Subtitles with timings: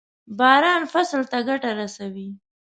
[0.39, 2.29] باران فصل ته ګټه رسوي.